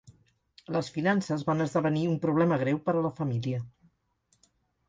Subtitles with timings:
[0.75, 3.61] Les finances van esdevenir un problema greu per a la família.